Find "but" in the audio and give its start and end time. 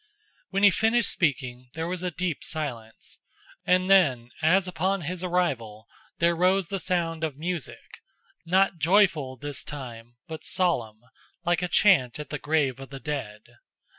10.27-10.43